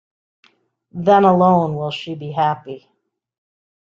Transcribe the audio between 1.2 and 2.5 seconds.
alone will she be